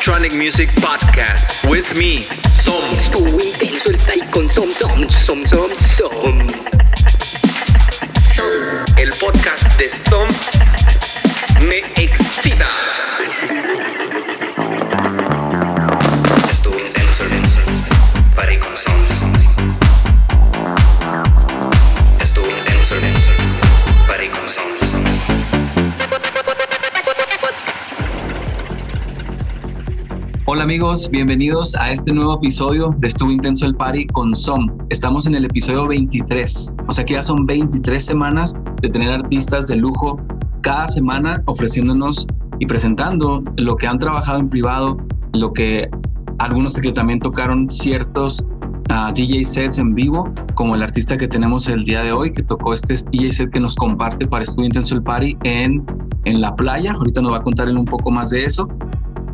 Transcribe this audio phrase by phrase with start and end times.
[0.00, 2.22] Electronic Music Podcast with me,
[2.54, 2.82] Som.
[2.90, 6.46] Estuvo intenso el con Som Som Som Som Som.
[8.96, 10.26] El podcast de Som
[11.68, 12.70] me excita.
[30.52, 34.66] Hola amigos, bienvenidos a este nuevo episodio de Estuvo Intenso el Party con SOM.
[34.88, 39.68] Estamos en el episodio 23, o sea que ya son 23 semanas de tener artistas
[39.68, 40.20] de lujo
[40.60, 42.26] cada semana ofreciéndonos
[42.58, 44.96] y presentando lo que han trabajado en privado,
[45.34, 45.88] lo que
[46.40, 48.42] algunos que también tocaron ciertos
[48.90, 52.42] uh, DJ sets en vivo, como el artista que tenemos el día de hoy, que
[52.42, 55.86] tocó este DJ set que nos comparte para Estuvo Intenso el Party en,
[56.24, 56.94] en la playa.
[56.94, 58.68] Ahorita nos va a contar él un poco más de eso.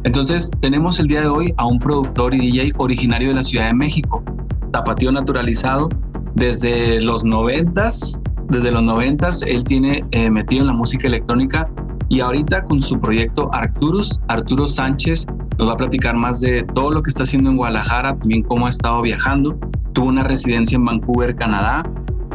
[0.06, 3.66] Entonces, tenemos el día de hoy a un productor y DJ originario de la Ciudad
[3.66, 4.22] de México,
[4.70, 5.88] tapatío naturalizado.
[6.36, 11.68] Desde los noventas, desde los noventas, él tiene eh, metido en la música electrónica
[12.08, 15.26] y ahorita con su proyecto Arcturus, Arturo Sánchez
[15.58, 18.66] nos va a platicar más de todo lo que está haciendo en Guadalajara, también cómo
[18.66, 19.58] ha estado viajando.
[19.92, 21.82] Tuvo una residencia en Vancouver, Canadá.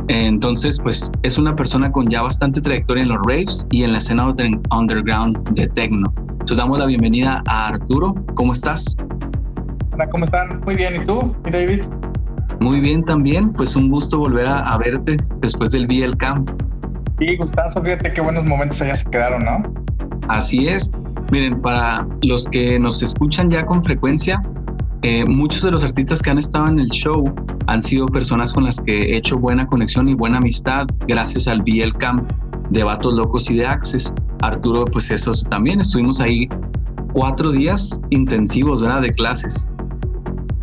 [0.09, 3.99] Entonces, pues es una persona con ya bastante trayectoria en los raves y en la
[3.99, 4.27] escena
[4.71, 6.13] underground de techno.
[6.51, 8.13] Entonces damos la bienvenida a Arturo.
[8.33, 8.97] ¿Cómo estás?
[9.93, 10.59] Hola, ¿cómo están?
[10.65, 11.01] Muy bien.
[11.01, 11.83] ¿Y tú, ¿Y David?
[12.59, 13.53] Muy bien también.
[13.53, 16.49] Pues un gusto volver a, a verte después del BL Camp.
[17.19, 17.81] Sí, gustazo.
[17.81, 19.63] Fíjate qué buenos momentos allá se quedaron, ¿no?
[20.27, 20.91] Así es.
[21.31, 24.43] Miren, para los que nos escuchan ya con frecuencia,
[25.03, 27.33] eh, muchos de los artistas que han estado en el show
[27.67, 31.61] han sido personas con las que he hecho buena conexión y buena amistad gracias al
[31.61, 32.29] BL Camp
[32.71, 34.13] de Vatos Locos y de Access.
[34.41, 36.47] Arturo, pues eso también estuvimos ahí
[37.13, 39.01] cuatro días intensivos, ¿verdad?
[39.01, 39.67] De clases.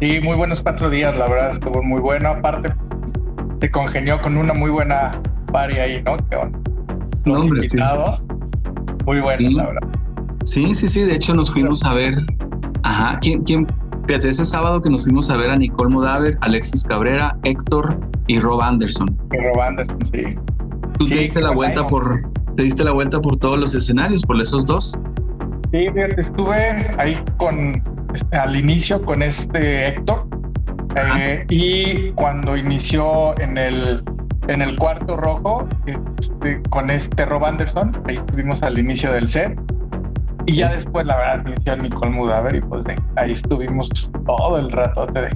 [0.00, 2.28] Sí, muy buenos cuatro días, la verdad, estuvo muy bueno.
[2.30, 2.72] Aparte,
[3.60, 5.20] se congenió con una muy buena
[5.52, 6.16] party ahí, ¿no?
[6.28, 6.60] Que bueno,
[7.24, 8.24] los No, hombre, invitados,
[9.04, 9.54] muy buenos, Sí.
[9.54, 9.88] la verdad.
[10.44, 11.02] Sí, sí, sí.
[11.02, 12.24] De hecho, nos fuimos a ver.
[12.84, 13.16] Ajá.
[13.20, 13.42] ¿Quién?
[13.42, 13.66] quién?
[14.06, 18.38] Fíjate, ese sábado que nos fuimos a ver a Nicole Modaver, Alexis Cabrera, Héctor y
[18.40, 19.14] Rob Anderson.
[19.32, 20.22] Y Rob Anderson, sí.
[20.98, 22.18] Tú Sí, te diste la vuelta por,
[22.58, 24.98] te diste la vuelta por todos los escenarios, por esos dos.
[25.70, 25.86] Sí,
[26.16, 27.80] estuve ahí con,
[28.12, 30.26] este, al inicio con este Héctor
[30.96, 34.02] eh, y cuando inició en el,
[34.48, 39.56] en el cuarto rojo este, con este Rob Anderson, ahí estuvimos al inicio del set
[40.46, 44.72] y ya después la verdad inició Nicole Mudaver y pues de, ahí estuvimos todo el
[44.72, 45.28] rato de,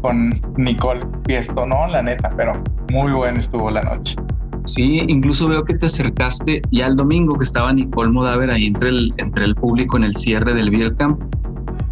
[0.00, 1.86] con Nicole Fiesto, ¿no?
[1.88, 2.54] La neta, pero
[2.90, 4.16] muy buena estuvo la noche.
[4.64, 8.88] Sí, incluso veo que te acercaste ya el domingo que estaba Nicole Modaver ahí entre
[8.88, 11.20] el, entre el público en el cierre del Beer Camp.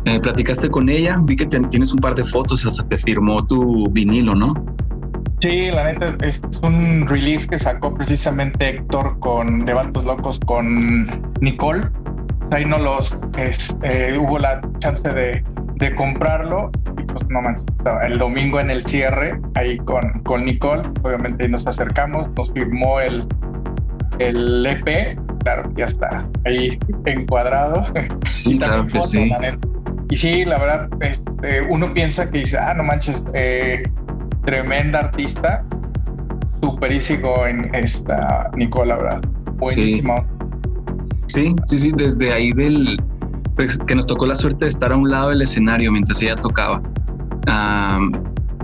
[0.05, 3.89] Eh, platicaste con ella, vi que tienes un par de fotos, hasta te firmó tu
[3.91, 4.55] vinilo, ¿no?
[5.41, 11.07] Sí, la neta es un release que sacó precisamente Héctor con De Vatos Locos con
[11.41, 11.89] Nicole.
[12.53, 15.45] Ahí no los este, hubo la chance de,
[15.83, 20.45] de comprarlo y pues no manches, estaba el domingo en el cierre ahí con, con
[20.45, 20.83] Nicole.
[21.03, 23.27] Obviamente nos acercamos, nos firmó el,
[24.21, 27.83] el EP, claro, ya está ahí encuadrado.
[28.25, 29.29] Sí, Y claro que sí.
[29.29, 29.59] la.
[30.09, 33.83] Y sí, la verdad, este, uno piensa que dice, ah, no manches, eh,
[34.45, 35.65] tremenda artista,
[36.63, 39.23] superísimo en esta Nicola, ¿verdad?
[39.63, 39.81] Sí.
[39.81, 40.25] Buenísimo.
[41.27, 43.01] Sí, sí, sí, desde ahí del
[43.63, 46.35] pues, que nos tocó la suerte de estar a un lado del escenario mientras ella
[46.35, 46.83] tocaba.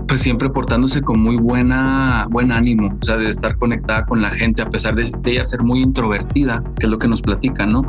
[0.09, 4.29] Pues siempre portándose con muy buena, buen ánimo, o sea, de estar conectada con la
[4.29, 7.83] gente, a pesar de, ella ser muy introvertida, que es lo que nos platica, ¿no?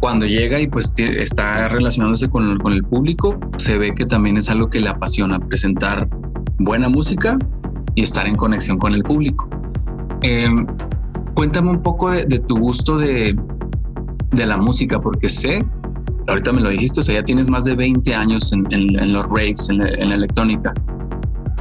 [0.00, 4.48] Cuando llega y pues está relacionándose con, con el público, se ve que también es
[4.48, 6.08] algo que le apasiona, presentar
[6.58, 7.38] buena música
[7.94, 9.48] y estar en conexión con el público.
[10.22, 10.66] Em,
[11.34, 13.38] cuéntame un poco de, de tu gusto de,
[14.32, 15.62] de la música, porque sé,
[16.28, 19.12] ahorita me lo dijiste, o sea, ya tienes más de 20 años en, en- en
[19.12, 20.72] los raves, en la, en la electrónica.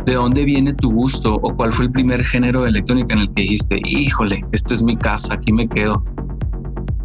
[0.05, 3.27] ¿De dónde viene tu gusto o cuál fue el primer género de electrónica en el
[3.33, 6.03] que dijiste, híjole, esta es mi casa, aquí me quedo?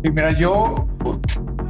[0.02, 0.86] Y mira, yo,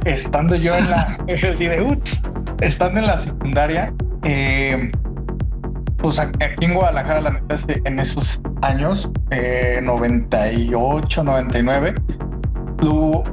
[0.05, 1.17] estando yo en la,
[2.61, 3.93] estando en la secundaria,
[4.23, 4.91] eh,
[5.97, 7.55] pues aquí en Guadalajara, la neta,
[7.85, 11.95] en esos años, eh, 98, 99,
[12.83, 13.23] lo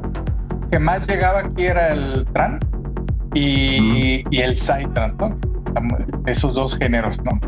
[0.74, 2.66] que más llegaba aquí era el trance
[3.34, 5.38] y, y el psytrance, ¿no?
[6.26, 7.40] Esos dos géneros, ¿no?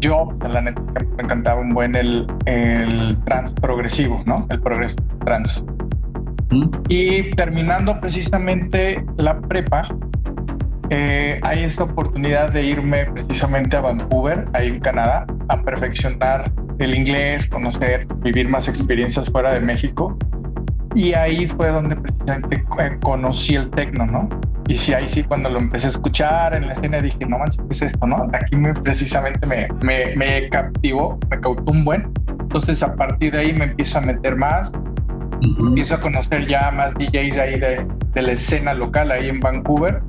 [0.00, 0.80] Yo, pues, la neta,
[1.18, 4.46] me encantaba un buen el, el trance progresivo, ¿no?
[4.48, 5.62] El progreso trance.
[6.48, 6.70] ¿Mm?
[6.88, 9.82] Y terminando precisamente la prepa,
[10.88, 16.94] eh, hay esa oportunidad de irme precisamente a Vancouver, ahí en Canadá, a perfeccionar el
[16.94, 20.16] inglés, conocer, vivir más experiencias fuera de México.
[20.96, 24.28] Y ahí fue donde precisamente eh, conocí el tecno, ¿no?
[24.66, 27.60] Y sí, ahí sí, cuando lo empecé a escuchar en la escena, dije, no manches,
[27.60, 28.28] ¿qué es esto, no?
[28.32, 32.10] Aquí me, precisamente me, me, me captivó, me cautó un buen.
[32.40, 34.72] Entonces, a partir de ahí me empiezo a meter más,
[35.60, 40.02] empiezo a conocer ya más DJs ahí de, de la escena local ahí en Vancouver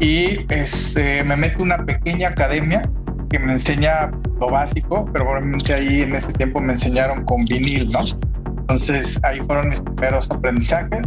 [0.00, 2.88] y este, me meto una pequeña academia
[3.28, 4.10] que me enseña
[4.40, 8.00] lo básico, pero probablemente ahí en ese tiempo me enseñaron con vinil, ¿no?
[8.66, 11.06] Entonces ahí fueron mis primeros aprendizajes.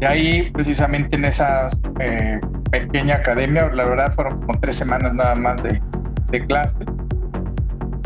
[0.00, 1.68] Y ahí precisamente en esa
[1.98, 2.38] eh,
[2.70, 5.80] pequeña academia, la verdad fueron como tres semanas nada más de,
[6.30, 6.78] de clase,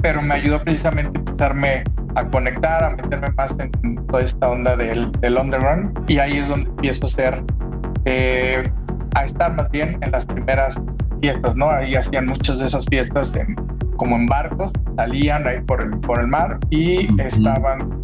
[0.03, 1.85] pero me ayudó precisamente a empezarme
[2.17, 6.49] a conectar, a meterme más en toda esta onda del, del underground y ahí es
[6.49, 7.45] donde empiezo a hacer
[8.05, 8.71] eh,
[9.15, 10.81] a estar más bien en las primeras
[11.21, 11.71] fiestas, ¿no?
[11.71, 13.33] Ahí hacían muchas de esas fiestas
[13.97, 18.01] como en barcos, salían ahí por el, por el mar y estaban,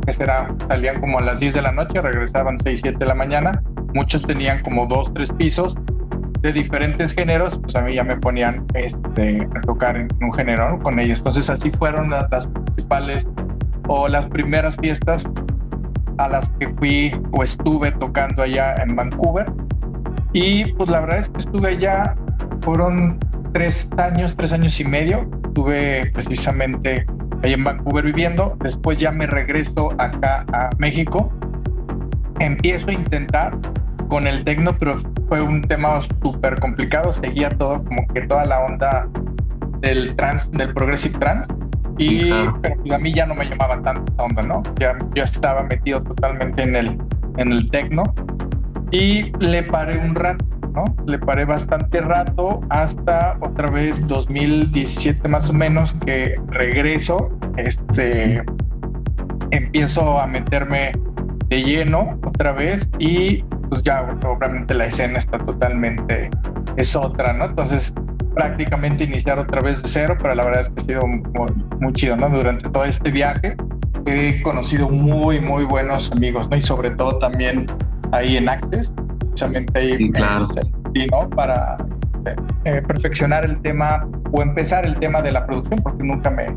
[0.00, 0.54] que será?
[0.68, 3.62] Salían como a las 10 de la noche, regresaban 6, 7 de la mañana.
[3.94, 5.76] Muchos tenían como dos, tres pisos
[6.40, 10.78] de diferentes géneros, pues a mí ya me ponían este, a tocar en un género
[10.82, 11.20] con ellos.
[11.20, 13.28] Entonces así fueron las, las principales
[13.88, 15.28] o las primeras fiestas
[16.18, 19.50] a las que fui o estuve tocando allá en Vancouver
[20.32, 22.14] y pues la verdad es que estuve allá,
[22.62, 23.18] fueron
[23.52, 25.28] tres años, tres años y medio.
[25.44, 27.04] Estuve precisamente
[27.42, 28.56] ahí en Vancouver viviendo.
[28.60, 31.32] Después ya me regreso acá a México.
[32.38, 33.58] Empiezo a intentar
[34.08, 34.96] con el tecno, pero
[35.28, 37.12] fue un tema súper complicado.
[37.12, 39.08] Seguía todo como que toda la onda
[39.80, 41.48] del trans, del progressive trans.
[41.98, 44.62] y pero pues, a mí ya no me llamaba tanto esa onda, ¿no?
[44.78, 46.98] Ya yo estaba metido totalmente en el,
[47.36, 48.14] en el tecno
[48.90, 50.44] y le paré un rato,
[50.74, 50.84] ¿no?
[51.06, 58.42] Le paré bastante rato hasta otra vez 2017 más o menos que regreso, este,
[59.50, 60.92] empiezo a meterme
[61.48, 66.30] de lleno otra vez y pues ya obviamente la escena está totalmente,
[66.76, 67.46] es otra, ¿no?
[67.46, 67.94] Entonces
[68.34, 71.92] prácticamente iniciar otra vez de cero, pero la verdad es que ha sido muy, muy
[71.92, 72.28] chido, ¿no?
[72.30, 73.56] Durante todo este viaje
[74.06, 76.56] he conocido muy, muy buenos amigos, ¿no?
[76.56, 77.66] Y sobre todo también
[78.12, 78.94] ahí en Access,
[79.40, 80.46] precisamente ahí sí, claro.
[81.10, 81.30] ¿no?
[81.30, 81.78] para
[82.64, 86.54] eh, perfeccionar el tema o empezar el tema de la producción, porque nunca me,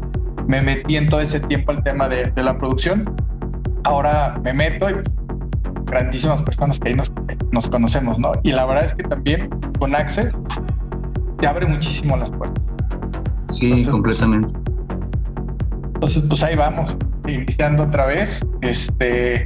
[0.47, 3.15] me metí en todo ese tiempo al tema de, de la producción.
[3.85, 4.95] Ahora me meto y
[5.85, 7.11] grandísimas personas que ahí nos,
[7.51, 8.33] nos conocemos, ¿no?
[8.43, 10.31] Y la verdad es que también con Access
[11.39, 12.63] te abre muchísimo las puertas.
[13.49, 14.53] Sí, entonces, completamente.
[15.95, 16.95] Entonces, pues ahí vamos,
[17.27, 19.45] iniciando otra vez, este,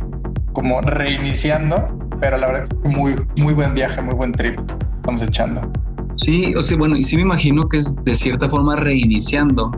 [0.54, 4.60] como reiniciando pero la verdad muy, muy buen viaje, muy buen trip
[5.08, 5.72] estamos echando.
[6.16, 9.72] Sí, o sea, bueno, y sí me imagino que es de cierta forma reiniciando,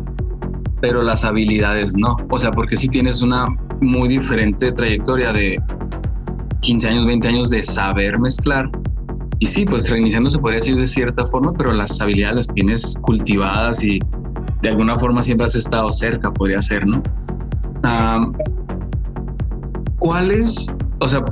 [0.82, 2.18] pero las habilidades no.
[2.30, 3.48] O sea, porque sí tienes una
[3.82, 5.62] muy diferente trayectoria de
[6.62, 8.70] 15 años, 20 años de saber mezclar.
[9.40, 12.98] Y sí, pues reiniciando se podría decir de cierta forma, pero las habilidades las tienes
[13.02, 14.00] cultivadas y
[14.62, 17.02] de alguna forma siempre has estado cerca, podría ser, ¿no?
[17.84, 18.34] Um,
[20.00, 20.68] ¿Cuáles,
[21.00, 21.24] o sea,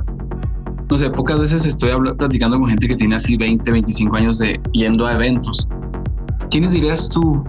[0.90, 4.60] no sé, pocas veces estoy platicando con gente que tiene así 20, 25 años de
[4.72, 5.68] yendo a eventos.
[6.50, 7.44] ¿Quiénes dirías tú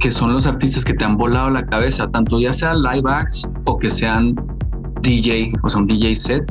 [0.00, 3.50] que son los artistas que te han volado la cabeza, tanto ya sea live acts
[3.64, 4.34] o que sean
[5.02, 6.44] DJ, o sea, un DJ set,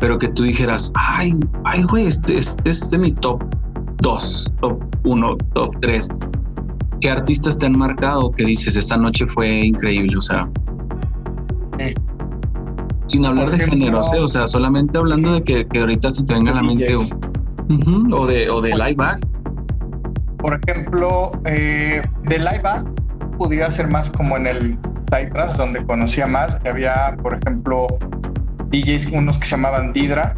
[0.00, 3.42] pero que tú dijeras, ay, ay, güey, este, este, es de mi top
[4.02, 6.08] 2, top 1, top 3.
[7.00, 10.16] ¿Qué artistas te han marcado que dices, esta noche fue increíble?
[10.16, 10.48] O sea,
[13.10, 14.20] sin hablar de géneros, ¿eh?
[14.20, 16.94] o sea, solamente hablando de que, que ahorita se te venga a la mente
[18.12, 19.26] o de, o de live back.
[20.38, 22.86] Por ejemplo, eh, de live back
[23.36, 24.78] podría ser más como en el
[25.12, 27.88] Cypress, donde conocía más, que había, por ejemplo,
[28.70, 30.36] DJs, unos que se llamaban Didra,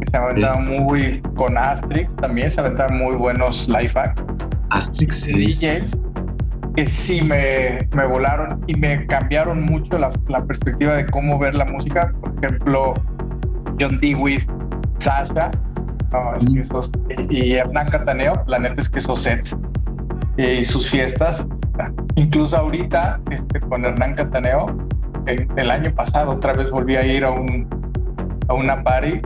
[0.00, 4.22] que se aventaban muy con Astrix, también se aventaban muy buenos live back.
[4.70, 5.32] Astrix, sí.
[5.32, 5.96] DJs
[6.80, 11.54] que sí me, me volaron y me cambiaron mucho la, la, perspectiva de cómo ver
[11.54, 12.10] la música.
[12.22, 12.94] Por ejemplo,
[13.78, 14.38] John Dewey,
[14.96, 15.50] Sasha,
[16.10, 16.90] no, es que esos,
[17.28, 19.54] y Hernán Cataneo, la neta es que esos sets
[20.38, 21.46] y sus fiestas,
[22.14, 24.74] incluso ahorita este, con Hernán Cataneo,
[25.26, 27.68] el, el, año pasado otra vez volví a ir a, un,
[28.48, 29.20] a una party,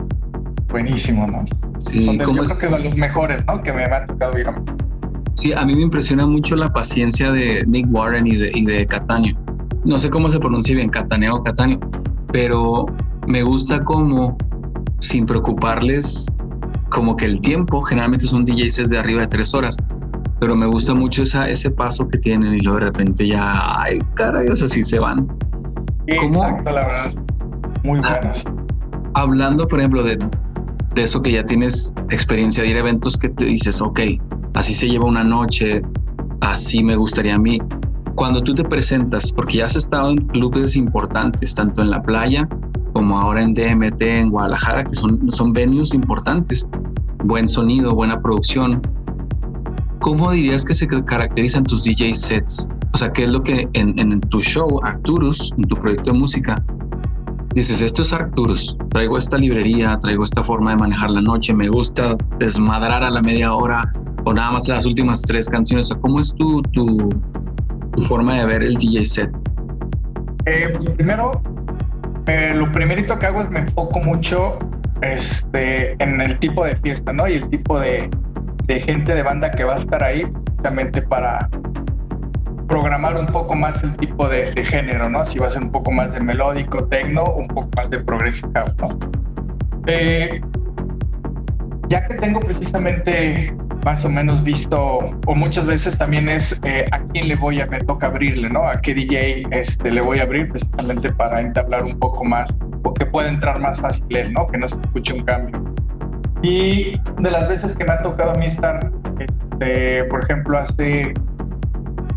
[0.67, 1.45] buenísimo, ¿no?
[1.79, 2.57] Sí, Son de, yo es?
[2.57, 3.63] creo que de los mejores, ¿no?
[3.63, 4.74] Que me, me ha tocado ir a
[5.35, 8.85] Sí, a mí me impresiona mucho la paciencia de Nick Warren y de, y de
[8.87, 9.35] Catania.
[9.83, 11.79] No sé cómo se pronuncia bien, Catania o Catania,
[12.31, 12.85] pero
[13.27, 14.37] me gusta cómo,
[14.99, 16.27] sin preocuparles
[16.89, 19.75] como que el tiempo, generalmente son DJs de arriba de tres horas,
[20.39, 23.99] pero me gusta mucho esa, ese paso que tienen y luego de repente ya, ay,
[24.13, 25.27] caray, o sea, sí se van.
[26.07, 27.13] Exacto, la verdad.
[27.83, 28.45] Muy ah, buenos.
[29.13, 30.17] hablando, por ejemplo, de,
[30.95, 33.99] de eso que ya tienes experiencia de ir a eventos que te dices, ok,
[34.55, 35.81] así se lleva una noche,
[36.41, 37.59] así me gustaría a mí.
[38.15, 42.47] Cuando tú te presentas, porque ya has estado en clubes importantes, tanto en la playa
[42.93, 46.65] como ahora en DMT, en Guadalajara, que son, son venues importantes,
[47.25, 48.81] buen sonido, buena producción.
[49.99, 52.69] ¿Cómo dirías que se caracterizan tus DJ sets?
[52.93, 56.63] O sea, ¿qué es lo que en, tu show, Arcturus, en tu proyecto de música,
[57.53, 61.67] dices, esto es Arcturus, traigo esta librería, traigo esta forma de manejar la noche, me
[61.67, 63.85] gusta desmadrar a la media hora
[64.25, 65.89] o nada más las últimas tres canciones.
[66.01, 67.09] ¿Cómo es tu, tu,
[68.07, 69.29] forma de ver el DJ set?
[70.45, 71.41] Eh, pues primero,
[72.27, 74.59] eh, lo primerito que hago es me enfoco mucho
[75.01, 77.27] este, en el tipo de fiesta, ¿no?
[77.27, 78.09] Y el tipo de,
[78.65, 81.47] de gente de banda que va a estar ahí, precisamente para
[82.67, 85.23] programar un poco más el tipo de, género, ¿no?
[85.23, 88.49] Si va a ser un poco más de melódico, tecno, un poco más de progressive
[88.79, 88.99] ¿no?
[89.87, 90.41] Eh,
[91.87, 93.55] ya que tengo precisamente
[93.85, 97.67] más o menos visto, o muchas veces también es eh, a quién le voy a,
[97.67, 98.67] me toca abrirle, ¿no?
[98.67, 102.51] A qué DJ este, le voy a abrir precisamente para entablar un poco más,
[102.83, 104.47] o que pueda entrar más fácil él, ¿no?
[104.47, 105.63] Que no se escuche un cambio.
[106.41, 111.13] Y de las veces que me ha tocado a mí estar, este, por ejemplo, hace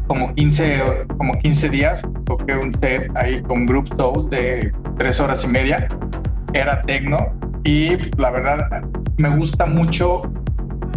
[0.06, 5.44] como 15, como 15 días toqué un set ahí con Group Soul de tres horas
[5.44, 5.87] y media.
[6.54, 7.30] Era tecno
[7.64, 8.82] y la verdad
[9.18, 10.22] me gusta mucho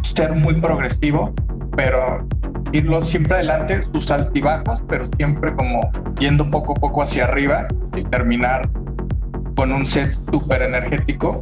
[0.01, 1.33] ser muy progresivo,
[1.75, 2.27] pero
[2.71, 8.03] irlo siempre adelante, sus altibajos, pero siempre como yendo poco a poco hacia arriba y
[8.03, 8.69] terminar
[9.55, 11.41] con un set súper energético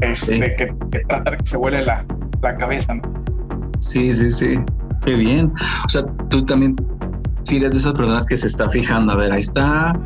[0.00, 2.04] este, que, que trata que se vuele la,
[2.42, 2.94] la cabeza.
[2.94, 3.02] ¿no?
[3.80, 4.60] Sí, sí, sí.
[5.04, 5.52] Qué bien.
[5.84, 6.76] O sea, tú también
[7.48, 9.98] si eres de esas personas que se está fijando, a ver, ahí está,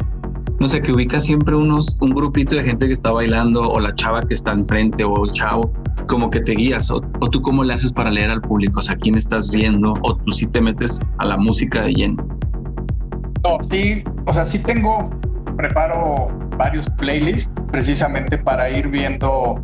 [0.60, 3.94] no sé, que ubica siempre unos, un grupito de gente que está bailando o la
[3.94, 5.72] chava que está enfrente o el chavo,
[6.06, 8.96] como que te guías o, tú cómo le haces para leer al público, o sea,
[8.96, 12.26] quién estás viendo o tú sí te metes a la música de lleno.
[13.44, 15.10] No, sí, o sea, sí tengo,
[15.56, 19.62] preparo varios playlists precisamente para ir viendo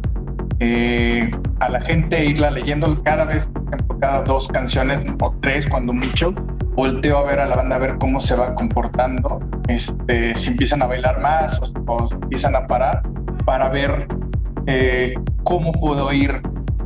[0.61, 1.31] eh,
[1.61, 5.93] a la gente, irla leyendo cada vez, por ejemplo, cada dos canciones o tres cuando
[5.93, 6.35] mucho,
[6.79, 10.81] volteo a ver a la banda a ver cómo se va comportando, este, si empiezan
[10.81, 13.03] a bailar más o, empiezan a parar,
[13.45, 14.07] para ver
[14.67, 16.41] eh, cómo puedo ir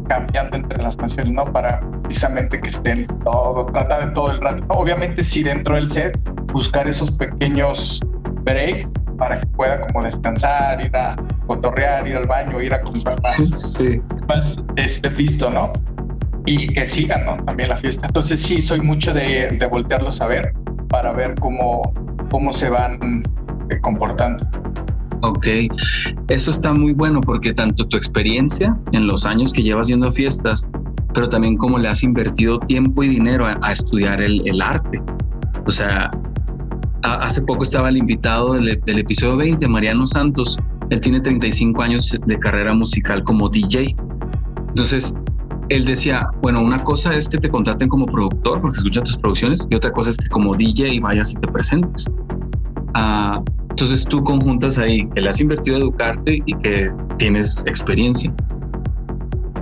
[0.09, 1.45] cambiando entre las canciones, ¿no?
[1.45, 4.65] Para precisamente que estén todo, tratar de todo el rato.
[4.69, 6.19] Obviamente sí dentro del set,
[6.55, 8.01] buscar esos pequeños
[8.45, 13.21] breaks para que pueda como descansar, ir a cotorrear, ir al baño, ir a comprar
[13.21, 13.37] más,
[13.77, 14.01] sí.
[14.27, 15.71] más este pisto, ¿no?
[16.47, 18.07] Y que sigan también la fiesta.
[18.07, 20.53] Entonces sí, soy mucho de, de voltearlos a ver
[20.89, 21.95] para ver cómo,
[22.31, 23.23] cómo se van
[23.71, 24.47] eh, comportando.
[25.23, 25.47] Ok,
[26.29, 30.69] eso está muy bueno porque tanto tu experiencia en los años que llevas a fiestas,
[31.15, 35.01] pero también cómo le has invertido tiempo y dinero a, estudiar el, el, arte.
[35.65, 36.11] O sea,
[37.03, 40.59] hace poco estaba el invitado del, del, episodio 20, Mariano Santos.
[40.91, 43.95] Él tiene 35 años de carrera musical como DJ.
[44.71, 45.15] Entonces,
[45.69, 49.66] él decía, bueno, una cosa es que te contraten como productor porque escuchan tus producciones
[49.71, 52.07] y otra cosa es que como DJ vayas y te presentes.
[52.95, 58.35] Ah, entonces tú conjuntas ahí que le has invertido a educarte y que tienes experiencia.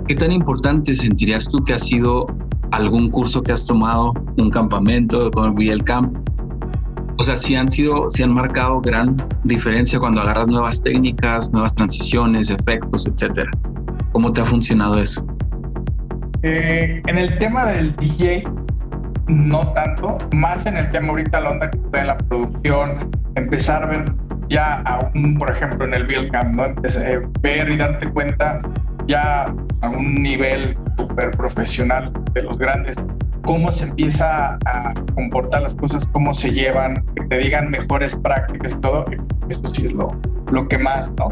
[0.09, 2.27] ¿Qué tan importante sentirías tú que ha sido
[2.73, 6.17] algún curso que has tomado, un campamento con el Camp?
[7.19, 11.75] O sea, si han sido, si han marcado gran diferencia cuando agarras nuevas técnicas, nuevas
[11.75, 13.51] transiciones, efectos, etcétera.
[14.13, 15.25] ¿Cómo te ha funcionado eso?
[16.43, 18.45] Eh, en el tema del DJ,
[19.29, 23.83] no tanto, más en el tema ahorita la onda que está en la producción, empezar
[23.83, 24.13] a ver
[24.49, 26.65] ya aún, por ejemplo, en el Build Camp, ¿no?
[26.67, 28.63] Eh, ver y darte cuenta
[29.07, 32.97] ya a un nivel súper profesional de los grandes,
[33.45, 38.73] cómo se empieza a comportar las cosas, cómo se llevan, que te digan mejores prácticas
[38.73, 39.05] y todo,
[39.51, 40.09] eso sí es lo,
[40.51, 41.29] lo que más, ¿no?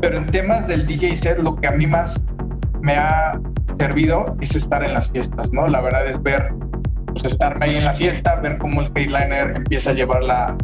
[0.00, 2.24] Pero en temas del DJ set, lo que a mí más
[2.82, 3.40] me ha
[3.78, 5.66] servido es estar en las fiestas, ¿no?
[5.68, 6.52] La verdad es ver,
[7.06, 10.56] pues estarme ahí en la fiesta, ver cómo el headliner empieza a llevar la,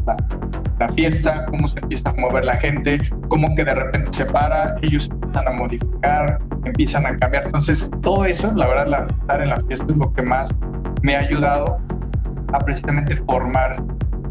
[0.79, 4.76] la, fiesta, cómo se empieza a mover la gente, cómo que de repente se para,
[4.83, 7.45] ellos empiezan a modificar, empiezan a cambiar.
[7.45, 10.55] Entonces, todo eso, la verdad, la, estar en la fiesta es lo que más
[11.02, 11.79] me ha ayudado
[12.52, 13.83] a precisamente formar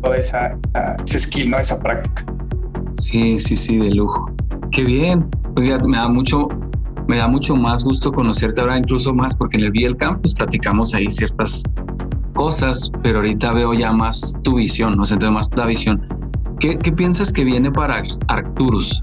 [0.02, 0.58] toda esa,
[1.06, 1.60] esa skill, ¿no?
[1.60, 2.26] Esa práctica.
[2.96, 4.32] Sí, sí, sí, de lujo.
[4.72, 5.30] Qué bien.
[5.56, 6.48] Pues ya me da mucho
[7.10, 10.36] Me da mucho más gusto conocerte ahora, incluso más porque en el VL Camp pues
[10.36, 11.64] platicamos ahí ciertas
[12.36, 16.08] cosas, pero ahorita veo ya más tu visión, no sé, más la visión.
[16.60, 19.02] ¿Qué, ¿Qué, piensas que viene para Arcturus?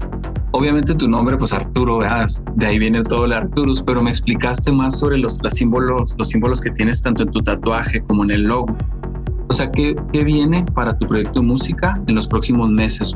[0.53, 4.97] Obviamente tu nombre, pues Arturo, de ahí viene todo el Arcturus, pero me explicaste más
[4.97, 8.43] sobre los, los, símbolos, los símbolos que tienes tanto en tu tatuaje como en el
[8.43, 8.73] logo.
[9.49, 13.13] O sea, ¿qué, ¿qué viene para tu proyecto de música en los próximos meses?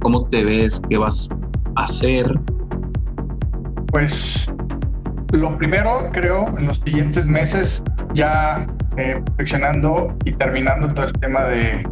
[0.00, 0.82] ¿Cómo te ves?
[0.90, 1.28] ¿Qué vas
[1.76, 2.36] a hacer?
[3.92, 4.52] Pues
[5.32, 7.84] lo primero, creo, en los siguientes meses,
[8.14, 11.86] ya eh, perfeccionando y terminando todo el tema de,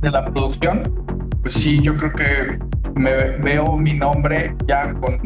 [0.00, 0.92] de la producción,
[1.42, 2.58] pues sí, yo creo que
[2.94, 5.18] me veo mi nombre ya con,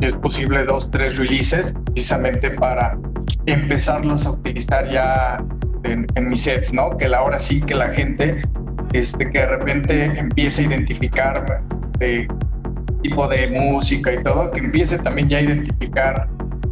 [0.00, 2.98] si es posible, dos, tres releases, precisamente para
[3.46, 5.44] empezarlos a utilizar ya
[5.84, 6.96] en, mis sets, ¿no?
[6.96, 8.42] Que ahora sí que la gente,
[8.92, 11.62] este, que de repente empiece a identificar
[11.98, 12.26] de
[13.04, 16.26] tipo de música y todo, que empiece también ya a identificar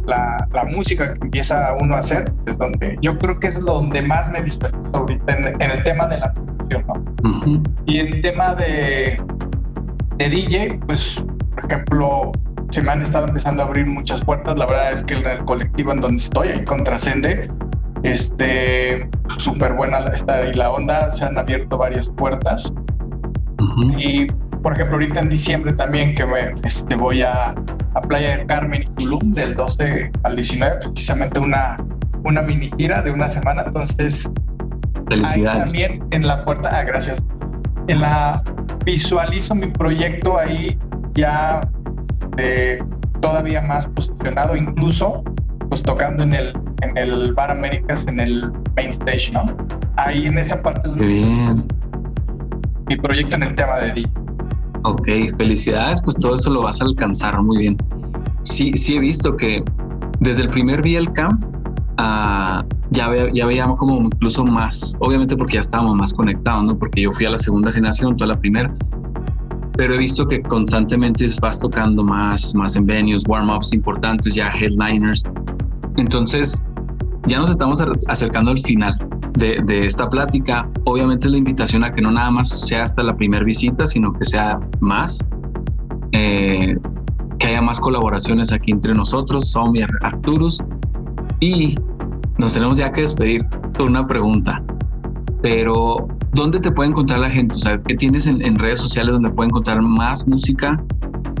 [0.05, 4.01] la, la, música que empieza uno a hacer, es donde yo creo que es donde
[4.01, 7.63] más me visualizo ahorita en, en el tema de la producción, ¿no?
[7.85, 9.21] Y en el tema de,
[10.17, 11.23] de DJ, pues,
[11.55, 12.31] por ejemplo,
[12.71, 14.57] se me han estado empezando a abrir muchas puertas.
[14.57, 17.49] La verdad es que en el colectivo en donde estoy, ahí con Trascende,
[18.01, 22.73] este, súper buena está ahí la onda, se han abierto varias puertas.
[23.97, 24.27] Y
[24.63, 27.53] por ejemplo, ahorita en diciembre también que me, este, voy a,
[27.93, 31.77] a Playa del Carmen y Tulum del 12 al 19, precisamente una,
[32.23, 33.63] una mini gira de una semana.
[33.67, 34.31] Entonces,
[35.09, 35.65] felicidades.
[35.65, 37.21] también en la puerta, ah, gracias.
[37.87, 38.41] En la
[38.85, 40.79] visualizo mi proyecto ahí
[41.13, 41.69] ya
[42.37, 42.81] eh,
[43.21, 45.23] todavía más posicionado, incluso
[45.67, 49.45] pues tocando en el, en el Bar Américas, en el main stage, ¿no?
[49.97, 51.67] Ahí en esa parte es bien.
[52.87, 54.22] mi proyecto en el tema de DJ.
[54.83, 57.77] Ok, felicidades, pues todo eso lo vas a alcanzar muy bien.
[58.43, 59.63] Sí, sí he visto que
[60.19, 61.43] desde el primer VL Camp
[61.99, 66.75] uh, ya, ve, ya veíamos como incluso más, obviamente porque ya estábamos más conectados, ¿no?
[66.75, 68.75] Porque yo fui a la segunda generación, toda la primera,
[69.77, 75.23] pero he visto que constantemente vas tocando más, más en venues, warm-ups importantes, ya headliners.
[75.95, 76.65] Entonces,
[77.27, 78.97] ya nos estamos acercando al final
[79.33, 83.43] de, esta plática, obviamente la invitación a que no nada más sea hasta la primera
[83.43, 85.25] visita, sino que sea más,
[86.11, 86.75] eh,
[87.39, 90.63] que haya más colaboraciones aquí entre nosotros, Som y Arturus.
[91.39, 91.75] Y
[92.37, 93.45] nos tenemos ya que despedir
[93.77, 94.63] con una pregunta,
[95.41, 97.55] pero ¿dónde te puede encontrar la gente?
[97.55, 100.81] O sea, ¿qué tienes en, redes sociales donde puede encontrar más música?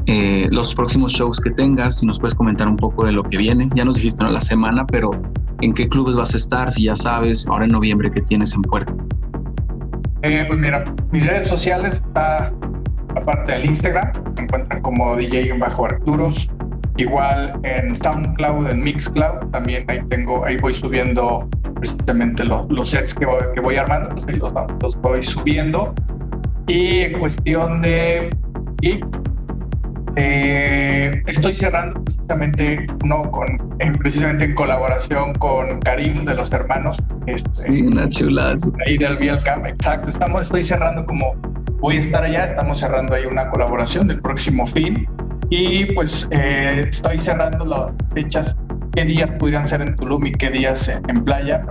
[0.07, 3.37] Eh, los próximos shows que tengas, si nos puedes comentar un poco de lo que
[3.37, 3.69] viene.
[3.75, 4.31] Ya nos dijiste ¿no?
[4.31, 5.11] la semana, pero
[5.63, 8.61] en qué clubes vas a estar, si ya sabes, ahora en noviembre que tienes en
[8.63, 8.93] puerta.
[10.23, 12.53] Eh, pues mira, mis redes sociales está
[13.15, 16.49] aparte del Instagram, me encuentran como DJ bajo Arturos,
[16.97, 23.13] igual en SoundCloud, en Mixcloud, también ahí tengo, ahí voy subiendo precisamente los, los sets
[23.13, 23.25] que
[23.61, 25.93] voy, armando, pues ahí los, los voy subiendo.
[26.67, 28.29] Y en cuestión de
[30.15, 37.01] eh, estoy cerrando precisamente uno con, precisamente en colaboración con Karim de los hermanos.
[37.27, 38.71] Este, sí, una chulazo.
[38.85, 40.09] Ahí del Camp, exacto.
[40.09, 41.33] Estamos, estoy cerrando como
[41.79, 45.07] voy a estar allá, estamos cerrando ahí una colaboración del próximo fin
[45.49, 48.57] y pues eh, estoy cerrando las fechas,
[48.93, 51.65] qué días pudieran ser en Tulum y qué días en playa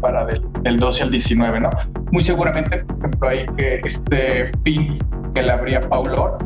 [0.00, 1.70] para del, del 12 al 19, ¿no?
[2.10, 4.98] Muy seguramente, por ejemplo, ahí que este fin
[5.34, 6.38] que le habría Paulor,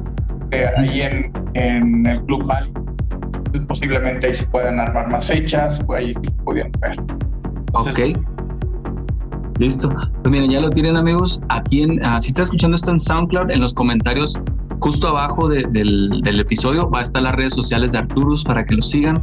[0.76, 2.72] ahí en, en, el Club Bali.
[3.67, 6.13] Posiblemente ahí se puedan armar más fechas, ahí
[6.45, 6.97] pudieran ver.
[7.73, 8.01] ok.
[9.59, 9.91] Listo.
[10.23, 11.43] Pues miren, ya lo tienen amigos.
[11.51, 14.41] Aquí en, uh, si está escuchando esto en SoundCloud, en los comentarios
[14.81, 18.75] justo abajo de, del, episodio va a estar las redes sociales de Arturus para que
[18.75, 19.23] lo sigan,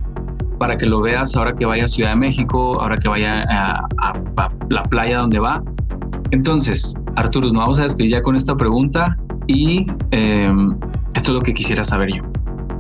[0.59, 4.13] para que lo veas ahora que vaya a Ciudad de México, ahora que vaya a,
[4.69, 5.63] la playa donde va.
[6.31, 10.53] Entonces, Arturus, nos vamos a despedir ya con esta pregunta y eh,
[11.15, 12.23] esto es lo que quisiera saber yo.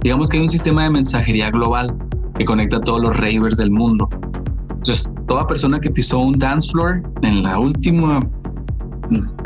[0.01, 1.95] Digamos que hay un sistema de mensajería global
[2.37, 4.07] que conecta a todos los ravers del mundo.
[4.69, 8.19] Entonces, toda persona que pisó un dance floor en la última,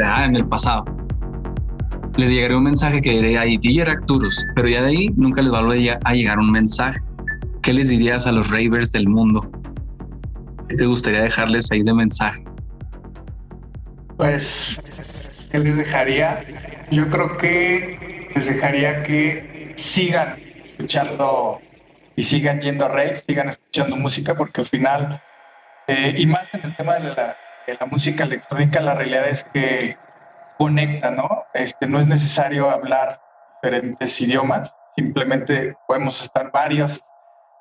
[0.06, 0.86] ah, en el pasado,
[2.18, 5.54] le llegaría un mensaje que diría ahí, DJ Arcturus, pero ya de ahí nunca les
[5.54, 7.00] va a llegar un mensaje.
[7.62, 9.50] ¿Qué les dirías a los ravers del mundo?
[10.68, 12.44] ¿Qué te gustaría dejarles ahí de mensaje?
[14.18, 14.80] Pues,
[15.52, 16.44] ¿qué les dejaría?
[16.92, 19.51] Yo creo que les dejaría que
[19.82, 21.60] sigan escuchando
[22.15, 25.22] y sigan yendo a rave, sigan escuchando música, porque al final,
[25.88, 29.44] eh, y más en el tema de la, de la, música electrónica, la realidad es
[29.46, 29.98] que
[30.58, 31.46] conecta, ¿no?
[31.54, 33.20] Este, no es necesario hablar
[33.56, 37.02] diferentes idiomas, simplemente podemos estar varios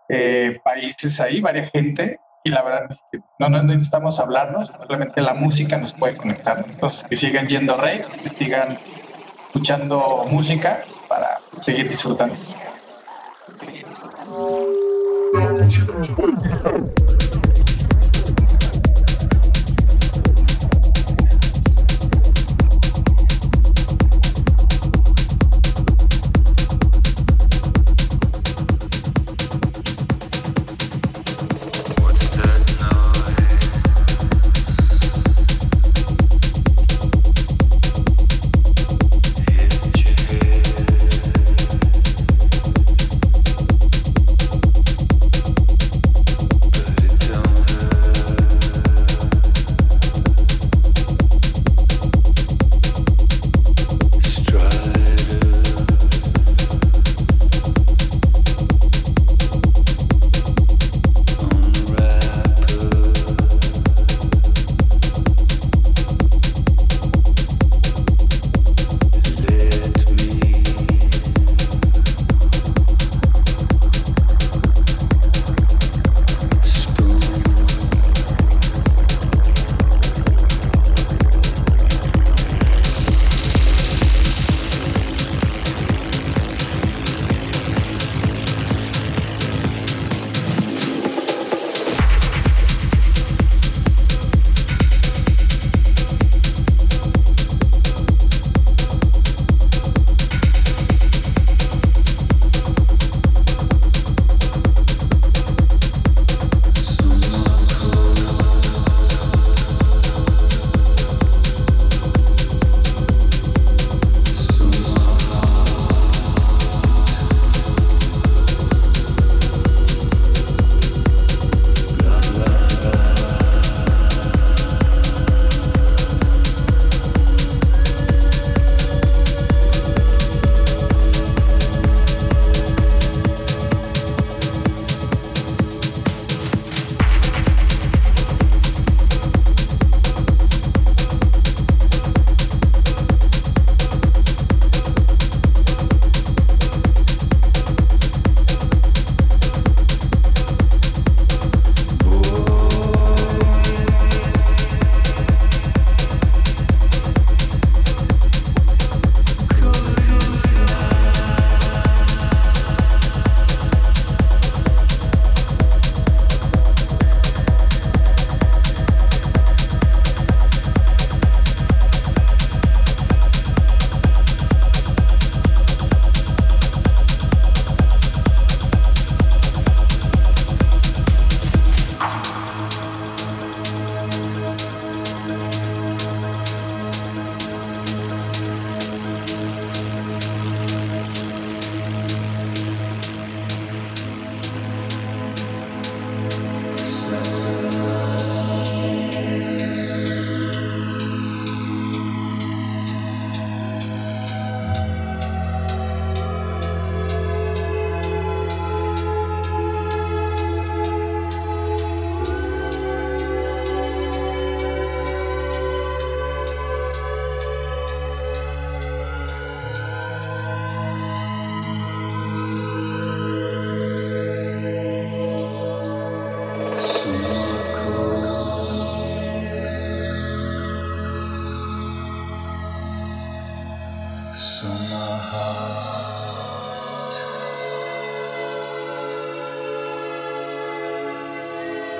[0.09, 5.20] eh, países ahí, varias gente, y la verdad es que no, no necesitamos hablarnos, simplemente
[5.20, 6.64] la música nos puede conectar.
[6.66, 8.78] Entonces, que sigan yendo rey, que sigan
[9.46, 12.37] escuchando música para seguir disfrutando.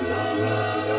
[0.09, 0.90] love, love.